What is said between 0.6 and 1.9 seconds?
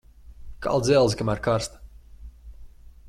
Kal dzelzi, kamēr karsta.